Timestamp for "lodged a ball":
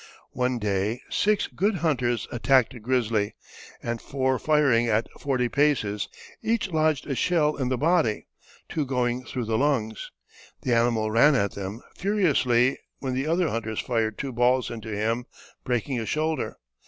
6.71-7.55